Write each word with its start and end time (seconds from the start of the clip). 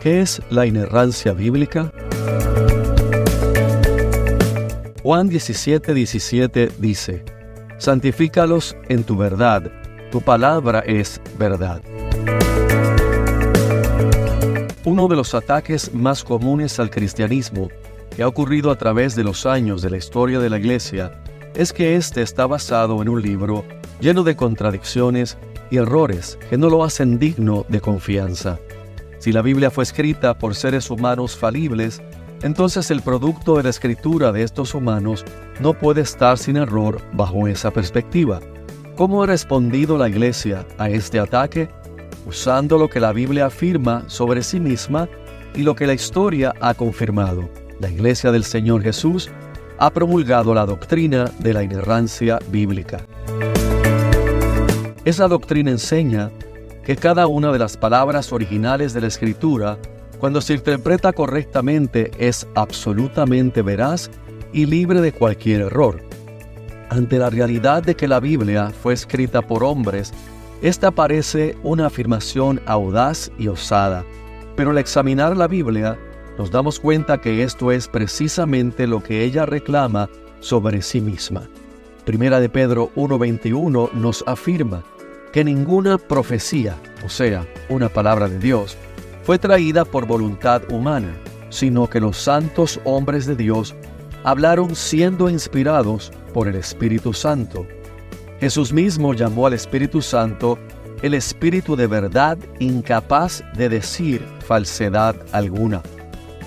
¿Qué 0.00 0.22
es 0.22 0.40
la 0.48 0.64
inerrancia 0.64 1.34
bíblica? 1.34 1.92
Juan 5.02 5.28
17, 5.28 5.92
17 5.92 6.72
dice, 6.78 7.22
Santifícalos 7.76 8.78
en 8.88 9.04
tu 9.04 9.18
verdad, 9.18 9.70
tu 10.10 10.22
palabra 10.22 10.78
es 10.80 11.20
verdad. 11.38 11.82
Uno 14.86 15.06
de 15.06 15.16
los 15.16 15.34
ataques 15.34 15.92
más 15.92 16.24
comunes 16.24 16.80
al 16.80 16.88
cristianismo 16.88 17.68
que 18.16 18.22
ha 18.22 18.28
ocurrido 18.28 18.70
a 18.70 18.78
través 18.78 19.14
de 19.14 19.24
los 19.24 19.44
años 19.44 19.82
de 19.82 19.90
la 19.90 19.98
historia 19.98 20.40
de 20.40 20.48
la 20.48 20.56
Iglesia 20.56 21.12
es 21.54 21.74
que 21.74 21.96
éste 21.96 22.22
está 22.22 22.46
basado 22.46 23.02
en 23.02 23.10
un 23.10 23.20
libro 23.20 23.66
lleno 24.00 24.22
de 24.22 24.34
contradicciones 24.34 25.36
y 25.70 25.76
errores 25.76 26.38
que 26.48 26.56
no 26.56 26.70
lo 26.70 26.84
hacen 26.84 27.18
digno 27.18 27.66
de 27.68 27.82
confianza. 27.82 28.58
Si 29.20 29.32
la 29.32 29.42
Biblia 29.42 29.70
fue 29.70 29.84
escrita 29.84 30.36
por 30.38 30.54
seres 30.54 30.90
humanos 30.90 31.36
falibles, 31.36 32.00
entonces 32.42 32.90
el 32.90 33.02
producto 33.02 33.58
de 33.58 33.64
la 33.64 33.68
escritura 33.68 34.32
de 34.32 34.42
estos 34.42 34.74
humanos 34.74 35.26
no 35.60 35.74
puede 35.74 36.00
estar 36.00 36.38
sin 36.38 36.56
error 36.56 37.02
bajo 37.12 37.46
esa 37.46 37.70
perspectiva. 37.70 38.40
¿Cómo 38.96 39.22
ha 39.22 39.26
respondido 39.26 39.98
la 39.98 40.08
Iglesia 40.08 40.66
a 40.78 40.88
este 40.88 41.20
ataque? 41.20 41.68
Usando 42.26 42.78
lo 42.78 42.88
que 42.88 42.98
la 42.98 43.12
Biblia 43.12 43.44
afirma 43.44 44.04
sobre 44.06 44.42
sí 44.42 44.58
misma 44.58 45.06
y 45.54 45.64
lo 45.64 45.74
que 45.74 45.86
la 45.86 45.92
historia 45.92 46.54
ha 46.58 46.72
confirmado. 46.72 47.46
La 47.78 47.90
Iglesia 47.90 48.32
del 48.32 48.44
Señor 48.44 48.82
Jesús 48.82 49.28
ha 49.78 49.90
promulgado 49.90 50.54
la 50.54 50.64
doctrina 50.64 51.30
de 51.40 51.52
la 51.52 51.62
inerrancia 51.62 52.38
bíblica. 52.50 53.04
Esa 55.04 55.28
doctrina 55.28 55.70
enseña 55.70 56.30
que 56.84 56.96
cada 56.96 57.26
una 57.26 57.52
de 57.52 57.58
las 57.58 57.76
palabras 57.76 58.32
originales 58.32 58.92
de 58.92 59.02
la 59.02 59.06
escritura, 59.08 59.78
cuando 60.18 60.40
se 60.40 60.54
interpreta 60.54 61.12
correctamente, 61.12 62.10
es 62.18 62.46
absolutamente 62.54 63.62
veraz 63.62 64.10
y 64.52 64.66
libre 64.66 65.00
de 65.00 65.12
cualquier 65.12 65.62
error. 65.62 66.02
Ante 66.88 67.18
la 67.18 67.30
realidad 67.30 67.82
de 67.82 67.94
que 67.94 68.08
la 68.08 68.20
Biblia 68.20 68.70
fue 68.82 68.94
escrita 68.94 69.42
por 69.42 69.62
hombres, 69.62 70.12
esta 70.62 70.90
parece 70.90 71.56
una 71.62 71.86
afirmación 71.86 72.60
audaz 72.66 73.30
y 73.38 73.48
osada, 73.48 74.04
pero 74.56 74.70
al 74.70 74.78
examinar 74.78 75.36
la 75.36 75.46
Biblia 75.46 75.96
nos 76.36 76.50
damos 76.50 76.80
cuenta 76.80 77.20
que 77.20 77.42
esto 77.42 77.70
es 77.72 77.88
precisamente 77.88 78.86
lo 78.86 79.02
que 79.02 79.22
ella 79.24 79.46
reclama 79.46 80.08
sobre 80.40 80.82
sí 80.82 81.00
misma. 81.00 81.48
Primera 82.04 82.40
de 82.40 82.48
Pedro 82.48 82.90
1:21 82.96 83.90
nos 83.92 84.24
afirma, 84.26 84.82
que 85.32 85.44
ninguna 85.44 85.98
profecía, 85.98 86.76
o 87.04 87.08
sea, 87.08 87.46
una 87.68 87.88
palabra 87.88 88.28
de 88.28 88.38
Dios, 88.38 88.76
fue 89.22 89.38
traída 89.38 89.84
por 89.84 90.06
voluntad 90.06 90.62
humana, 90.70 91.14
sino 91.50 91.88
que 91.88 92.00
los 92.00 92.16
santos 92.16 92.80
hombres 92.84 93.26
de 93.26 93.36
Dios 93.36 93.74
hablaron 94.24 94.74
siendo 94.74 95.28
inspirados 95.28 96.12
por 96.34 96.48
el 96.48 96.56
Espíritu 96.56 97.12
Santo. 97.12 97.66
Jesús 98.40 98.72
mismo 98.72 99.14
llamó 99.14 99.46
al 99.46 99.52
Espíritu 99.52 100.02
Santo 100.02 100.58
el 101.02 101.14
Espíritu 101.14 101.76
de 101.76 101.86
verdad 101.86 102.36
incapaz 102.58 103.42
de 103.54 103.68
decir 103.68 104.22
falsedad 104.46 105.16
alguna. 105.32 105.82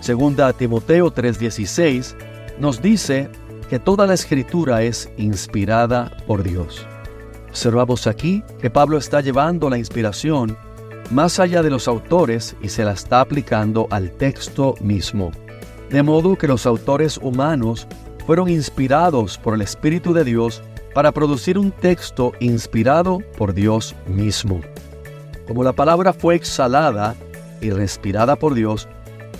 Segunda 0.00 0.52
Timoteo 0.52 1.12
3:16 1.12 2.16
nos 2.58 2.82
dice 2.82 3.28
que 3.68 3.78
toda 3.78 4.06
la 4.06 4.14
escritura 4.14 4.82
es 4.82 5.08
inspirada 5.16 6.16
por 6.26 6.42
Dios. 6.42 6.86
Observamos 7.50 8.06
aquí 8.06 8.44
que 8.60 8.70
Pablo 8.70 8.96
está 8.96 9.20
llevando 9.20 9.68
la 9.68 9.76
inspiración 9.76 10.56
más 11.10 11.40
allá 11.40 11.62
de 11.62 11.70
los 11.70 11.88
autores 11.88 12.54
y 12.62 12.68
se 12.68 12.84
la 12.84 12.92
está 12.92 13.20
aplicando 13.20 13.88
al 13.90 14.12
texto 14.12 14.76
mismo. 14.80 15.32
De 15.90 16.04
modo 16.04 16.36
que 16.36 16.46
los 16.46 16.64
autores 16.64 17.18
humanos 17.18 17.88
fueron 18.24 18.48
inspirados 18.48 19.36
por 19.36 19.54
el 19.54 19.62
Espíritu 19.62 20.12
de 20.12 20.22
Dios 20.22 20.62
para 20.94 21.10
producir 21.10 21.58
un 21.58 21.72
texto 21.72 22.32
inspirado 22.38 23.18
por 23.36 23.52
Dios 23.52 23.96
mismo. 24.06 24.60
Como 25.48 25.64
la 25.64 25.72
palabra 25.72 26.12
fue 26.12 26.36
exhalada 26.36 27.16
y 27.60 27.70
respirada 27.70 28.36
por 28.36 28.54
Dios, 28.54 28.88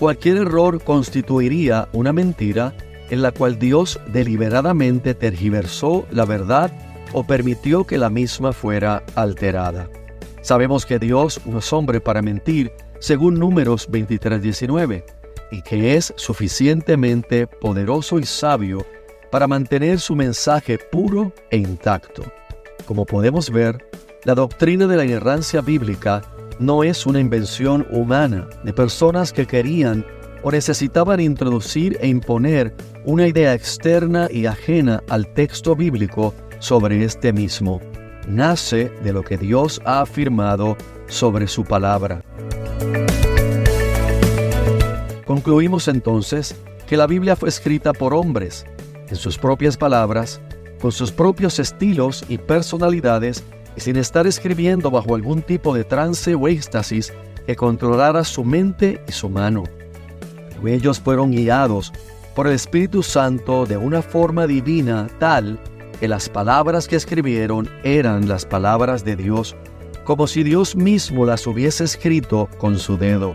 cualquier 0.00 0.38
error 0.38 0.82
constituiría 0.82 1.88
una 1.92 2.12
mentira 2.12 2.74
en 3.10 3.22
la 3.22 3.30
cual 3.30 3.60
Dios 3.60 4.00
deliberadamente 4.12 5.14
tergiversó 5.14 6.06
la 6.10 6.24
verdad 6.24 6.72
o 7.12 7.24
permitió 7.24 7.84
que 7.84 7.98
la 7.98 8.10
misma 8.10 8.52
fuera 8.52 9.02
alterada. 9.14 9.88
Sabemos 10.42 10.86
que 10.86 10.98
Dios 10.98 11.40
no 11.44 11.58
es 11.58 11.72
hombre 11.72 12.00
para 12.00 12.22
mentir, 12.22 12.72
según 12.98 13.38
números 13.38 13.88
23:19, 13.90 15.04
y 15.50 15.62
que 15.62 15.96
es 15.96 16.12
suficientemente 16.16 17.46
poderoso 17.46 18.18
y 18.18 18.24
sabio 18.24 18.84
para 19.30 19.46
mantener 19.46 20.00
su 20.00 20.16
mensaje 20.16 20.78
puro 20.78 21.32
e 21.50 21.56
intacto. 21.56 22.22
Como 22.86 23.06
podemos 23.06 23.50
ver, 23.50 23.84
la 24.24 24.34
doctrina 24.34 24.86
de 24.86 24.96
la 24.96 25.04
inerrancia 25.04 25.60
bíblica 25.60 26.22
no 26.58 26.84
es 26.84 27.06
una 27.06 27.20
invención 27.20 27.86
humana 27.90 28.48
de 28.64 28.72
personas 28.72 29.32
que 29.32 29.46
querían 29.46 30.04
o 30.42 30.50
necesitaban 30.50 31.20
introducir 31.20 31.98
e 32.00 32.08
imponer 32.08 32.74
una 33.04 33.26
idea 33.26 33.54
externa 33.54 34.28
y 34.30 34.46
ajena 34.46 35.02
al 35.08 35.32
texto 35.32 35.74
bíblico 35.76 36.34
sobre 36.60 37.02
este 37.04 37.32
mismo. 37.32 37.80
Nace 38.28 38.92
de 39.02 39.12
lo 39.12 39.24
que 39.24 39.36
Dios 39.36 39.82
ha 39.84 40.02
afirmado 40.02 40.76
sobre 41.08 41.48
su 41.48 41.64
palabra. 41.64 42.22
Concluimos 45.26 45.88
entonces 45.88 46.54
que 46.86 46.96
la 46.96 47.06
Biblia 47.06 47.34
fue 47.34 47.48
escrita 47.48 47.92
por 47.92 48.14
hombres, 48.14 48.64
en 49.08 49.16
sus 49.16 49.38
propias 49.38 49.76
palabras, 49.76 50.40
con 50.80 50.92
sus 50.92 51.10
propios 51.10 51.58
estilos 51.58 52.24
y 52.28 52.38
personalidades, 52.38 53.42
y 53.76 53.80
sin 53.80 53.96
estar 53.96 54.26
escribiendo 54.26 54.90
bajo 54.90 55.14
algún 55.14 55.42
tipo 55.42 55.74
de 55.74 55.84
trance 55.84 56.34
o 56.34 56.48
éxtasis 56.48 57.12
que 57.46 57.56
controlara 57.56 58.24
su 58.24 58.44
mente 58.44 59.02
y 59.08 59.12
su 59.12 59.28
mano. 59.28 59.64
ellos 60.64 61.00
fueron 61.00 61.30
guiados 61.30 61.92
por 62.34 62.46
el 62.46 62.54
Espíritu 62.54 63.02
Santo 63.02 63.66
de 63.66 63.76
una 63.76 64.02
forma 64.02 64.46
divina 64.46 65.08
tal 65.18 65.58
que 66.00 66.08
las 66.08 66.30
palabras 66.30 66.88
que 66.88 66.96
escribieron 66.96 67.68
eran 67.84 68.26
las 68.26 68.46
palabras 68.46 69.04
de 69.04 69.16
Dios, 69.16 69.54
como 70.04 70.26
si 70.26 70.42
Dios 70.42 70.74
mismo 70.74 71.26
las 71.26 71.46
hubiese 71.46 71.84
escrito 71.84 72.48
con 72.56 72.78
su 72.78 72.96
dedo. 72.96 73.34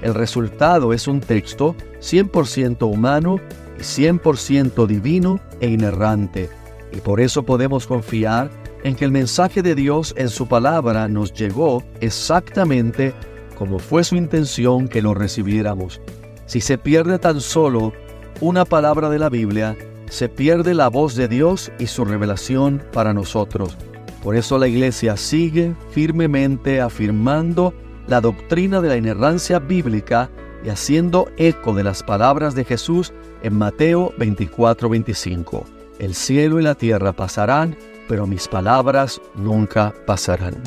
El 0.00 0.14
resultado 0.14 0.92
es 0.92 1.08
un 1.08 1.20
texto 1.20 1.74
100% 2.00 2.88
humano 2.88 3.40
y 3.78 3.82
100% 3.82 4.86
divino 4.86 5.40
e 5.60 5.68
inerrante, 5.68 6.48
y 6.92 7.00
por 7.00 7.20
eso 7.20 7.42
podemos 7.42 7.88
confiar 7.88 8.48
en 8.84 8.94
que 8.94 9.04
el 9.04 9.10
mensaje 9.10 9.60
de 9.62 9.74
Dios 9.74 10.14
en 10.16 10.28
su 10.28 10.46
palabra 10.46 11.08
nos 11.08 11.32
llegó 11.32 11.82
exactamente 12.00 13.12
como 13.56 13.78
fue 13.78 14.04
su 14.04 14.14
intención 14.14 14.86
que 14.86 15.02
lo 15.02 15.14
recibiéramos. 15.14 16.00
Si 16.46 16.60
se 16.60 16.78
pierde 16.78 17.18
tan 17.18 17.40
solo 17.40 17.92
una 18.40 18.64
palabra 18.64 19.08
de 19.10 19.18
la 19.18 19.30
Biblia, 19.30 19.76
se 20.14 20.28
pierde 20.28 20.74
la 20.74 20.86
voz 20.86 21.16
de 21.16 21.26
Dios 21.26 21.72
y 21.80 21.88
su 21.88 22.04
revelación 22.04 22.80
para 22.92 23.12
nosotros. 23.12 23.76
Por 24.22 24.36
eso 24.36 24.58
la 24.58 24.68
iglesia 24.68 25.16
sigue 25.16 25.74
firmemente 25.90 26.80
afirmando 26.80 27.74
la 28.06 28.20
doctrina 28.20 28.80
de 28.80 28.90
la 28.90 28.96
inerrancia 28.96 29.58
bíblica 29.58 30.30
y 30.64 30.68
haciendo 30.68 31.26
eco 31.36 31.74
de 31.74 31.82
las 31.82 32.04
palabras 32.04 32.54
de 32.54 32.64
Jesús 32.64 33.12
en 33.42 33.58
Mateo 33.58 34.12
24:25. 34.16 35.64
El 35.98 36.14
cielo 36.14 36.60
y 36.60 36.62
la 36.62 36.76
tierra 36.76 37.12
pasarán, 37.12 37.76
pero 38.08 38.28
mis 38.28 38.46
palabras 38.46 39.20
nunca 39.34 39.92
pasarán. 40.06 40.62